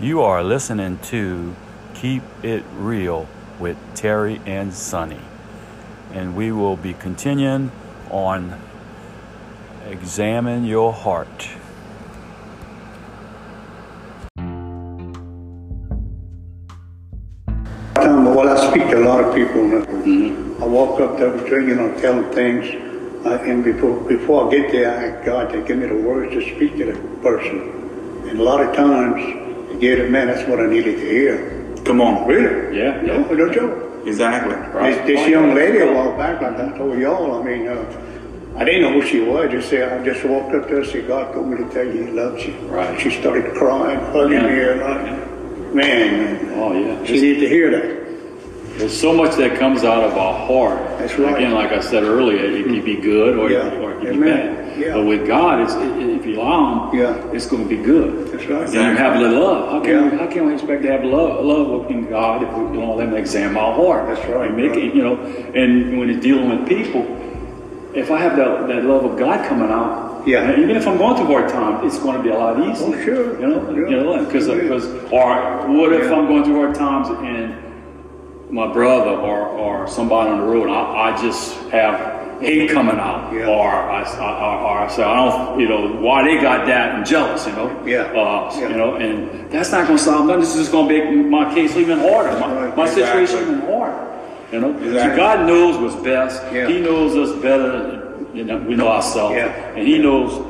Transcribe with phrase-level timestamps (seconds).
[0.00, 1.54] You are listening to
[1.92, 5.20] Keep It Real with Terry and Sonny.
[6.10, 7.70] And we will be continuing
[8.10, 8.58] on
[9.86, 11.50] Examine Your Heart.
[17.96, 19.60] well, I speak to a lot of people.
[19.60, 22.64] and I walk up to them, you know, tell them things,
[23.26, 26.32] uh, and before before I get there, I ask God to give me the words
[26.32, 28.24] to speak to the person.
[28.30, 29.49] And a lot of times,
[29.80, 31.74] Gave man, that's what I needed to hear.
[31.84, 32.28] Come on.
[32.28, 32.78] Really?
[32.78, 33.34] Yeah, No, yeah.
[33.34, 34.06] no joke.
[34.06, 34.54] Exactly.
[34.82, 38.64] This, this young lady a while back, like I told y'all, I mean, uh, I
[38.64, 39.48] didn't know who she was.
[39.48, 41.68] I just said, I just walked up to her and said, God told me to
[41.70, 42.52] tell you He loves you.
[42.68, 43.00] Right.
[43.00, 44.46] She started crying, hugging Yeah.
[44.46, 47.04] me, and like, man, Oh, yeah.
[47.04, 48.78] she needed to hear that.
[48.78, 50.78] There's so much that comes out of our heart.
[50.98, 51.36] That's right.
[51.36, 53.70] Again, like I said earlier, it can be good or, Yeah.
[53.78, 54.59] or it can be bad.
[54.80, 54.94] Yeah.
[54.94, 57.32] But with God, it's, if you allow Him, Yeah.
[57.34, 58.28] it's going to be good.
[58.32, 58.62] That's right.
[58.64, 59.70] And you have the love.
[59.72, 60.10] How can, Yeah.
[60.10, 63.08] we, how can we expect to have love, love in God if we don't let
[63.08, 64.08] Him examine our heart?
[64.08, 64.48] That's right.
[64.48, 65.16] And make it, you know,
[65.54, 67.02] and when it's dealing with people,
[67.94, 70.52] if I have that, that love of God coming out, Yeah.
[70.58, 72.86] even if I'm going through hard time, it's going to be a lot easier.
[72.96, 73.40] Oh, sure.
[73.40, 73.88] You know, Yeah.
[73.90, 76.14] you know, because because uh, or what if Yeah.
[76.16, 77.54] I'm going through hard times and
[78.50, 83.32] my brother or, or somebody on the road, I, I just have hate coming out,
[83.32, 83.46] Yeah.
[83.46, 87.52] or or I say, I don't, you know, why they got that and jealous, you
[87.52, 88.02] know, Yeah.
[88.20, 88.68] uh, Yeah.
[88.68, 90.40] you know, and that's not going to solve nothing.
[90.40, 92.46] This is just going to make my case even harder, my,
[92.76, 93.26] my Exactly.
[93.26, 94.06] situation even harder,
[94.52, 94.72] you know.
[94.80, 96.42] So God knows what's best.
[96.52, 96.66] Yeah.
[96.68, 98.00] He knows us better than
[98.34, 99.52] you know, we know ourselves, Yeah.
[99.76, 100.40] and He knows.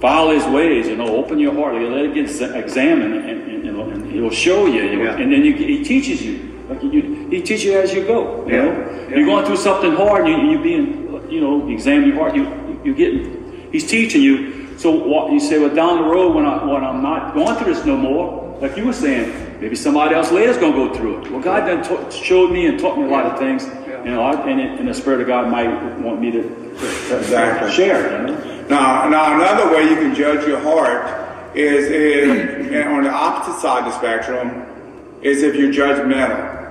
[0.00, 1.08] Follow his ways, you know.
[1.16, 4.82] Open your heart, let it get examined, and, and, you know, and he'll show you.
[4.82, 5.16] you know, Yeah.
[5.16, 6.38] And then you, he teaches you.
[6.68, 8.44] Like you, he teaches you as you go.
[8.46, 10.26] You know, you're going through something hard.
[10.26, 12.34] and You, you being, you know, examine your heart.
[12.34, 13.68] You, you getting.
[13.72, 14.76] He's teaching you.
[14.78, 15.58] So what you say?
[15.58, 18.76] Well, down the road when I when I'm not going through this no more, like
[18.76, 21.30] you were saying, maybe somebody else later is going to go through it.
[21.30, 23.64] Well, God then ta- showed me and taught me a lot of things.
[24.04, 25.68] You know, I, and, it, and the Spirit of God might
[26.00, 27.72] want me to, to Exactly.
[27.72, 28.20] share.
[28.20, 28.66] You know?
[28.68, 33.84] Now, now another way you can judge your heart is, is on the opposite side
[33.84, 34.64] of the spectrum
[35.22, 36.65] is if you're judgmental.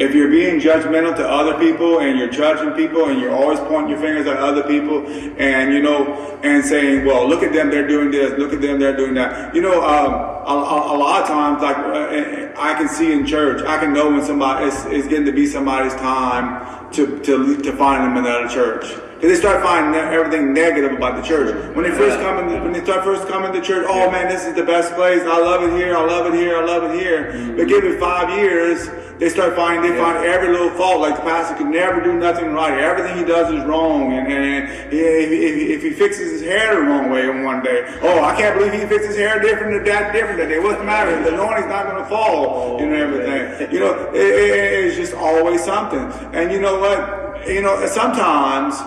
[0.00, 3.90] If you're being judgmental to other people and you're judging people and you're always pointing
[3.90, 5.06] your fingers at other people
[5.38, 8.80] and you know and saying, well, look at them, they're doing this, look at them,
[8.80, 9.54] they're doing that.
[9.54, 13.26] You know, um, a, a, a lot of times, like uh, I can see in
[13.26, 17.60] church, I can know when somebody is, is getting to be somebody's time to to
[17.60, 18.86] to find them in another church.
[19.20, 21.76] They start finding everything negative about the church.
[21.76, 24.46] When they first come in, when they start first coming to church, oh man, this
[24.46, 25.20] is the best place.
[25.20, 25.94] I love it here.
[25.94, 26.56] I love it here.
[26.56, 27.54] I love it here.
[27.54, 28.88] But give it five years,
[29.20, 31.00] they start finding they find every little fault.
[31.00, 32.72] Like the pastor could never do nothing right.
[32.72, 34.14] Everything he does is wrong.
[34.14, 37.84] And, and if, if, if he fixes his hair the wrong way in one day,
[38.00, 40.58] oh, I can't believe he fixed his hair different than that different that day.
[40.58, 41.22] What's the matter?
[41.22, 42.80] The anointing's not going to fall.
[42.80, 43.68] You know everything.
[43.68, 46.00] Oh, you know, it, it, it's just always something.
[46.34, 47.46] And you know what?
[47.46, 48.80] You know, sometimes.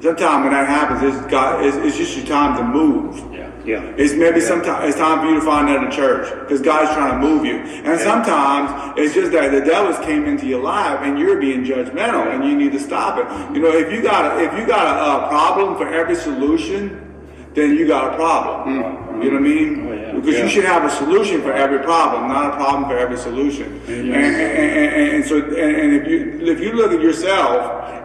[0.00, 3.16] Sometimes when that happens, it's, got, it's, it's just your time to move.
[3.32, 3.48] Yeah.
[3.64, 3.82] Yeah.
[3.98, 7.26] It's maybe sometimes it's time for you to find another church because God's trying to
[7.26, 7.56] move you.
[7.58, 12.32] And sometimes it's just that the devils came into your life and you're being judgmental
[12.32, 13.54] and you need to stop it.
[13.54, 17.07] You know, if you got a, if you got a, a problem for every solution,
[17.58, 18.56] then you got a problem.
[18.68, 19.24] Mm.
[19.24, 19.86] You know what I mean?
[19.86, 20.12] Oh, yeah.
[20.12, 20.44] Because Yeah.
[20.44, 23.80] you should have a solution for every problem, not a problem for every solution.
[23.88, 26.18] And, and, and, and so, and, if you
[26.52, 27.58] if you look at yourself,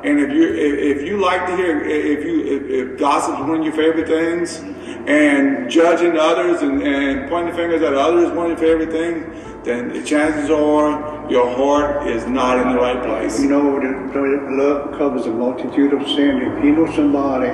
[0.03, 3.59] and if you if, if you like to hear if you if, if gossip's one
[3.59, 4.63] of your favorite things,
[5.07, 9.65] and judging others and, and pointing fingers at others is one of your favorite things,
[9.65, 13.39] then the chances are your heart is not in the right place.
[13.41, 13.63] You know,
[14.61, 16.41] love covers a multitude of sin.
[16.41, 17.51] If you know somebody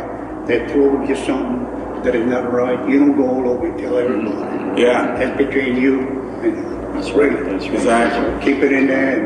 [0.50, 3.98] that told you something that is not right, you don't go all over and tell
[3.98, 4.82] everybody.
[4.82, 6.02] Yeah, That's between you
[6.44, 7.32] and That's right.
[7.32, 7.74] That's right.
[7.74, 8.54] exactly.
[8.54, 9.26] Keep it in there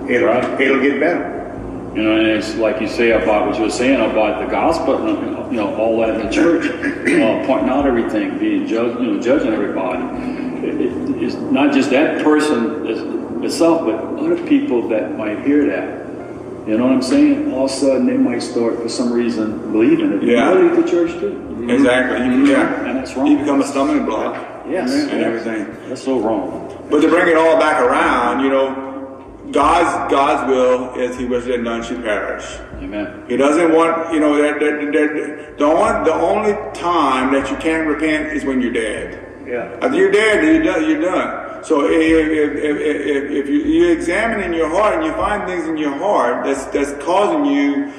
[0.00, 0.60] and it'll, Right.
[0.60, 1.32] it'll get better.
[1.94, 4.98] You know, and it's like you say about what you were saying about the gospel,
[5.50, 9.20] you know, all that in the church, uh, pointing out everything, being judged, you know,
[9.22, 10.02] judging everybody.
[10.66, 15.66] It, it, it's not just that person is- itself, but other people that might hear
[15.66, 16.05] that.
[16.66, 17.52] You know what I'm saying?
[17.52, 20.22] All of a sudden, they might start for some reason believing it.
[20.24, 20.50] Yeah.
[20.50, 21.70] What did the church do?
[21.70, 22.26] Exactly.
[22.26, 22.84] You, yeah.
[22.86, 23.26] And that's wrong.
[23.28, 24.34] You become a stumbling block
[24.68, 25.64] Yes, and everything.
[25.88, 26.86] That's so wrong.
[26.90, 28.82] But to bring it all back around, you know,
[29.52, 32.58] God's God's will is He wishes that none should perish.
[32.82, 33.24] Amen.
[33.28, 37.56] He doesn't want, you know, that, that, that, the only the only time that you
[37.58, 39.46] can't repent is when you're dead.
[39.46, 39.78] Yeah.
[39.80, 40.90] After you're dead, you're done.
[40.90, 41.45] You're done.
[41.64, 45.46] So if, if, if, if, if you, you examine in your heart and you find
[45.46, 47.92] things in your heart that's that's causing you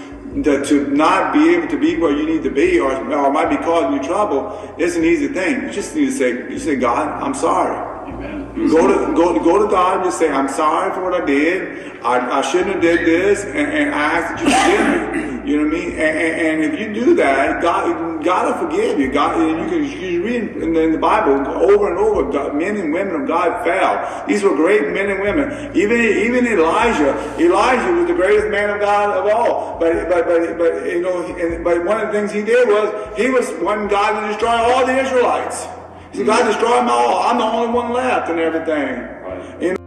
[0.44, 3.50] to, to not be able to be where you need to be, or, or might
[3.50, 5.63] be causing you trouble, it's an easy thing.
[5.63, 7.75] You just need to say, you say, God, I'm sorry.
[8.13, 8.68] Amen.
[8.69, 12.01] Go to go go to God and just say, "I'm sorry for what I did.
[12.01, 15.63] I, I shouldn't have did this, and, and I ask that you forgive me." You
[15.63, 15.91] know what I mean?
[15.91, 19.09] And, and, and if you do that, God God will forgive you.
[19.09, 22.29] God, and you can you read in the, in the Bible over and over.
[22.29, 24.27] God, men and women of God fell.
[24.27, 25.71] These were great men and women.
[25.73, 27.15] Even even Elijah.
[27.39, 29.79] Elijah was the greatest man of God of all.
[29.79, 33.17] But but but but you know, and, but one of the things he did was
[33.17, 35.65] he was wanting God to destroy all the Israelites.
[36.11, 37.23] He said, God destroy them all.
[37.23, 38.99] I'm the only one left and everything.
[39.23, 39.61] Right.
[39.61, 39.86] You know,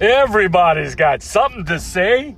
[0.00, 2.34] Everybody's got something to say.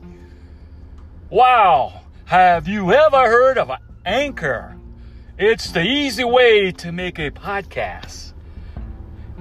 [1.30, 3.70] Wow, have you ever heard of
[4.04, 4.76] anchor?
[5.38, 8.32] It's the easy way to make a podcast.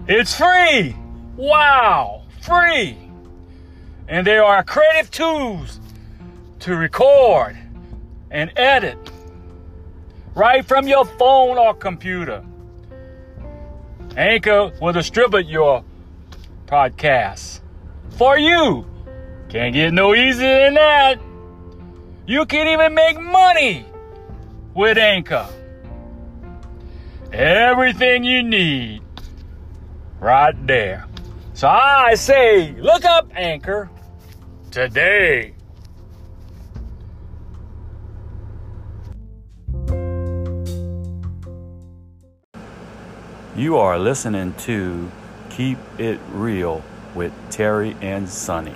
[0.07, 0.95] It's free.
[1.35, 2.95] Wow, free.
[4.07, 5.79] And there are creative tools
[6.59, 7.57] to record
[8.29, 8.99] and edit
[10.35, 12.43] right from your phone or computer.
[14.15, 15.83] Anchor will distribute your
[16.67, 17.60] podcast
[18.11, 18.85] for you.
[19.49, 21.19] Can't get no easier than that.
[22.25, 23.85] You can even make money
[24.73, 25.47] with Anchor.
[27.33, 29.01] Everything you need
[30.19, 31.05] right there.
[31.53, 33.89] So I say, look up Anchor
[34.71, 35.53] today.
[43.55, 45.11] You are listening to
[45.49, 46.81] Keep It Real
[47.15, 48.75] with Terry and Sonny.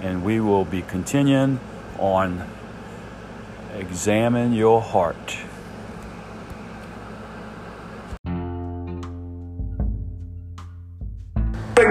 [0.00, 1.60] And we will be continuing
[1.98, 2.48] on
[3.74, 5.36] Examine Your Heart.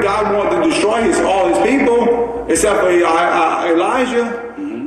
[0.03, 4.42] God wanted to destroy his, all his people except for uh, uh, Elijah.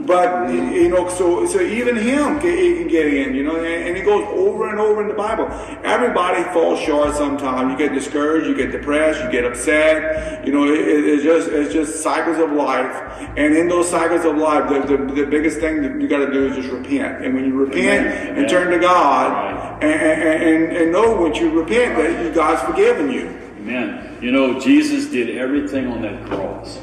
[0.06, 3.66] But you know, so so even him can, he can get in, you know, and,
[3.66, 5.46] and it goes over and over in the Bible.
[5.84, 7.72] Everybody falls short sometimes.
[7.72, 10.46] You get discouraged, you get depressed, you get upset.
[10.46, 12.94] You know, it, it's just it's just cycles of life.
[13.36, 16.32] And in those cycles of life, the, the, the biggest thing that you got to
[16.32, 17.24] do is just repent.
[17.24, 18.38] And when you repent Amen.
[18.38, 19.82] and turn to God, Right.
[19.82, 23.28] and, and, and, and know when you repent that you, God's forgiven you.
[23.60, 24.18] Amen.
[24.22, 26.78] You know, Jesus did everything on that cross.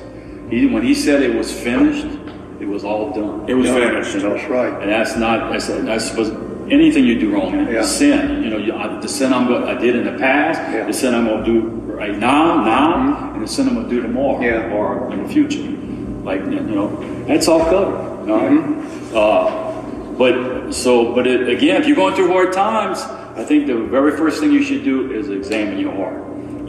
[0.50, 2.06] He, when he said it was finished,
[2.60, 3.46] it was all done.
[3.48, 4.14] It was Yeah, finished.
[4.22, 4.74] That's right.
[4.82, 6.34] And that's not that's, that's supposed
[6.72, 7.82] anything you do wrong, Yeah.
[7.84, 8.44] sin.
[8.44, 10.86] You know, you, I, the sin I'm go, I did in the past, Yeah.
[10.86, 11.60] the sin I'm going to do
[11.94, 14.72] right now, now, and the sin I'm going to do tomorrow Yeah.
[14.74, 15.62] or in the future.
[16.24, 16.88] Like you know,
[17.28, 18.30] that's all covered.
[18.32, 18.52] All right?
[18.52, 19.18] Mm-hmm.
[19.18, 23.02] Uh, but so, but it, again, if you're going through hard times,
[23.36, 26.18] I think the very first thing you should do is examine your heart.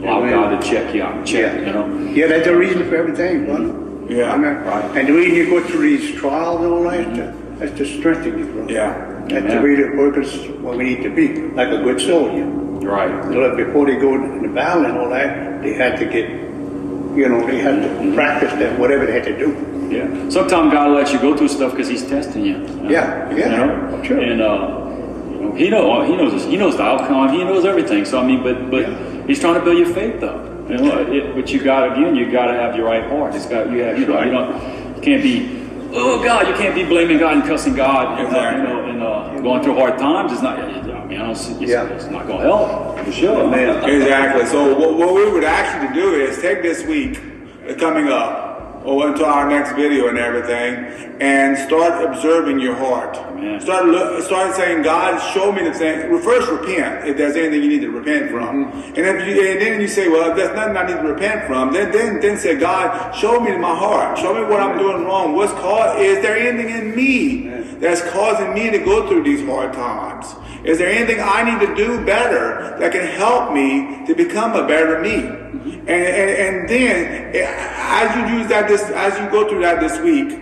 [0.01, 0.31] Allow Amen.
[0.31, 1.25] God to check you out.
[1.25, 1.65] Check, Yeah.
[1.67, 2.11] you know.
[2.11, 3.73] Yeah, that's the reason for everything, brother.
[4.07, 4.33] Yeah.
[4.33, 4.63] Amen.
[4.63, 4.97] Right.
[4.97, 8.37] And the reason you go through these trials and all that, to- that's to strengthen
[8.39, 8.71] you, brother.
[8.71, 9.11] Yeah.
[9.29, 12.45] That's the way that workers where we need to be, like a good soldier.
[12.45, 13.09] Right.
[13.31, 16.29] You know, before they go in the battle and all that, they had to get,
[16.29, 19.49] you know, they had to practice that, whatever they had to do.
[19.89, 20.29] Yeah.
[20.29, 22.57] Sometimes God lets you go through stuff because He's testing you.
[22.57, 22.89] you know?
[22.89, 24.03] Yeah, yeah, You know?
[24.03, 24.19] sure.
[24.19, 24.83] And uh,
[25.31, 27.29] you know, He know He knows He knows the outcome.
[27.33, 28.03] He knows everything.
[28.05, 29.23] So I mean, but but Yeah.
[29.27, 30.54] He's trying to build your faith though.
[30.69, 33.35] You know, it, but you got again, you got to have your right heart.
[33.35, 35.61] It's got you have you know you don't you can't be.
[35.97, 36.47] Oh God!
[36.47, 38.61] You can't be blaming God and cussing God, and, uh, Exactly.
[38.61, 40.33] you know, and uh, going through hard times.
[40.33, 40.59] It's not.
[40.59, 41.53] I mean, I don't see.
[41.61, 41.85] It's, Yeah.
[41.85, 42.99] it's not going to help.
[43.05, 43.43] For sure.
[43.45, 43.87] Amen.
[43.89, 44.45] Exactly.
[44.47, 47.21] So what, what we would ask you to do is take this week
[47.69, 48.54] uh, coming up
[48.85, 53.15] or until our next video and everything and start observing your heart.
[53.17, 53.59] Amen.
[53.61, 56.11] Start look, start saying, God, show me the thing.
[56.11, 58.71] Well, first repent if there's anything you need to repent from.
[58.71, 61.47] And if you, and then you say, well, if there's nothing I need to repent
[61.47, 64.17] from, then then then say, God, show me my heart.
[64.17, 65.35] Show me what I'm doing wrong.
[65.35, 65.99] What's cause?
[65.99, 67.47] Is there anything in me
[67.79, 70.35] that's causing me to go through these hard times?
[70.65, 74.67] Is there anything I need to do better that can help me to become a
[74.67, 75.13] better me?
[75.13, 79.79] And, and, and then, eh, as you use that this, as you go through that
[79.79, 80.41] this week,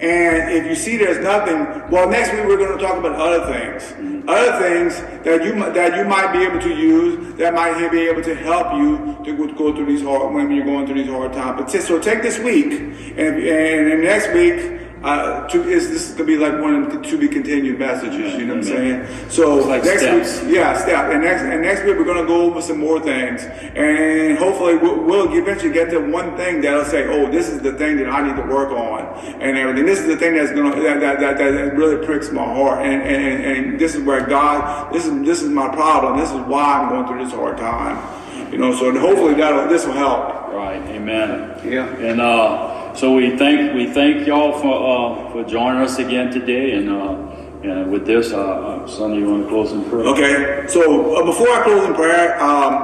[0.00, 1.56] and if you see there's nothing,
[1.90, 5.96] well, next week we're going to talk about other things, other things that you that
[5.96, 9.74] you might be able to use that might be able to help you to go,
[9.74, 11.72] through these hard when you're going through these hard times.
[11.72, 14.73] But so take this week, and and, and next week.
[15.04, 18.32] Uh, to, is this is gonna be like one of the to be continued messages?
[18.32, 19.28] You know what I'm saying?
[19.28, 20.42] So It's like next steps.
[20.42, 21.12] week, yeah, step.
[21.12, 24.96] And next and next week we're gonna go over some more things, and hopefully we'll,
[25.04, 28.26] we'll eventually get to one thing that'll say, "Oh, this is the thing that I
[28.26, 29.02] need to work on,"
[29.42, 29.84] and everything.
[29.84, 33.02] This is the thing that's gonna that that, that, that really pricks my heart, and,
[33.02, 36.16] and and this is where God, this is this is my problem.
[36.18, 37.98] This is why I'm going through this hard time.
[38.50, 40.52] You know, so hopefully that this will help.
[40.52, 40.80] Right.
[40.90, 41.58] Amen.
[41.64, 41.88] Yeah.
[41.96, 46.72] And uh, so we thank we thank y'all for uh, for joining us again today,
[46.72, 47.34] and uh,
[47.64, 50.04] And with this, uh, uh, Sonny, you want to close in prayer?
[50.04, 52.74] Okay, so uh, before I close in prayer, um,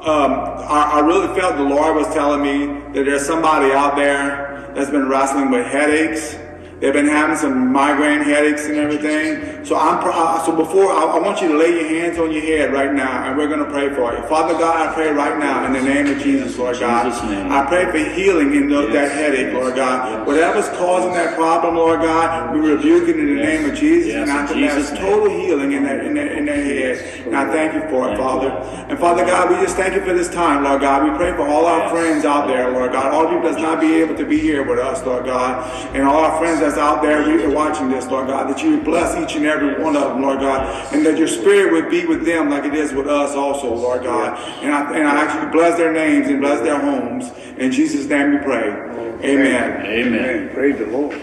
[0.00, 0.32] um,
[0.64, 4.90] I, I really felt the Lord was telling me that there's somebody out there that's
[4.90, 6.36] been wrestling with headaches.
[6.80, 9.66] They've been having some migraine headaches and everything.
[9.66, 12.40] So I'm uh, so before I, I, want you to lay your hands on your
[12.40, 14.22] head right now, and we're going to pray for you.
[14.28, 17.06] Father God, I pray right now in the name of Jesus, Lord God.
[17.06, 18.92] I pray for healing in the, yes.
[18.94, 20.26] that headache, Lord God.
[20.26, 23.46] Whatever's causing that problem, Lord God, we rebuke it in the yes.
[23.46, 27.26] name of Jesus, and I command total healing in that in that in that head.
[27.26, 28.48] And I thank you for it, Father.
[28.88, 31.04] And Father God, we just thank you for this time, Lord God.
[31.04, 33.12] We pray for all our friends out there, Lord God.
[33.12, 36.24] All people that's not be able to be here with us, Lord God, and all
[36.24, 39.36] our friends that's out there you're watching this, Lord God, that you would bless each
[39.36, 42.48] and every one of them, Lord God, and that your spirit would be with them
[42.48, 44.38] like it is with us also, Lord God.
[44.62, 47.30] And I, and I ask you to bless their names and bless their homes.
[47.58, 48.68] In Jesus' name we pray.
[48.68, 49.24] Amen.
[49.24, 49.86] Amen.
[49.86, 50.54] Amen.
[50.54, 51.20] Praise the Lord.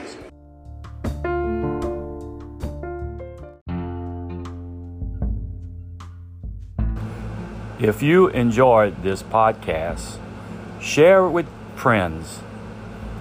[7.80, 10.18] If you enjoyed this podcast,
[10.82, 12.40] share it with friends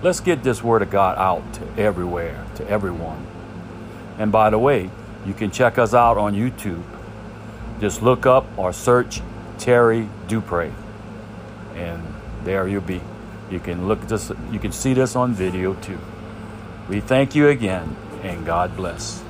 [0.06, 3.26] Let's get this word of God out to everywhere, to everyone.
[4.20, 4.88] And by the way,
[5.26, 6.84] you can check us out on YouTube.
[7.80, 9.20] Just look up or search
[9.58, 10.72] Terry Dupre.
[11.74, 12.04] And
[12.44, 13.00] there you'll be.
[13.50, 15.98] You can look this, you can see this on video too.
[16.88, 19.24] We thank you again and God bless.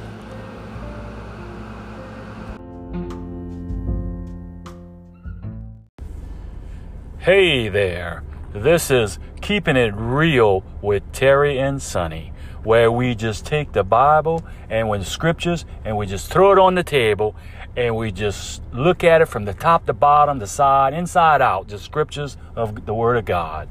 [7.16, 8.22] Hey there.
[8.62, 12.32] This is Keeping It Real with Terry and Sonny,
[12.64, 16.74] where we just take the Bible and with scriptures and we just throw it on
[16.74, 17.36] the table
[17.76, 21.68] and we just look at it from the top to bottom, the side, inside out,
[21.68, 23.68] just scriptures of the Word of God.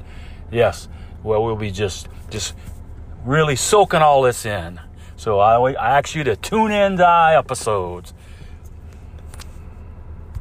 [0.52, 0.88] Yes,
[1.24, 2.54] well, we'll be just just
[3.24, 4.78] really soaking all this in.
[5.16, 8.14] So I, I ask you to tune in to our episodes